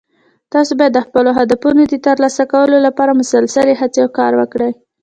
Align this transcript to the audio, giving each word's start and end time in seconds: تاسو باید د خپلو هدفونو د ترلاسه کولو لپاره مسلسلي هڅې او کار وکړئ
تاسو 0.53 0.71
باید 0.79 0.93
د 0.95 0.99
خپلو 1.07 1.29
هدفونو 1.39 1.81
د 1.87 1.93
ترلاسه 2.07 2.43
کولو 2.51 2.77
لپاره 2.87 3.19
مسلسلي 3.21 3.73
هڅې 3.81 3.99
او 4.03 4.09
کار 4.19 4.31
وکړئ 4.41 4.71